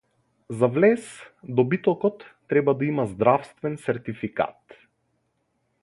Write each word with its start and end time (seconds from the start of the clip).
За 0.59 0.69
влез 0.77 1.03
добитокот 1.59 2.25
треба 2.47 2.73
да 2.77 2.85
има 2.85 3.05
здравствен 3.15 3.77
сертификат 3.77 4.77